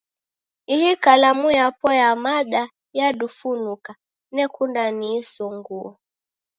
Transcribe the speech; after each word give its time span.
Ihi 0.75 0.91
kalamu 1.03 1.47
yapo 1.59 1.87
ya 2.01 2.09
mada 2.23 2.61
yadufunuka, 2.97 3.91
nekunda 4.35 4.83
niisonguo. 4.97 5.89